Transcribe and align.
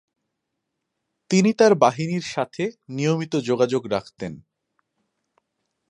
তিনি 1.31 1.51
তার 1.53 1.73
বাহিনীর 1.75 2.25
সাথে 2.27 2.63
নিয়মিত 2.89 3.33
যোগাযোগ 3.41 3.81
রাখতেন। 3.87 4.33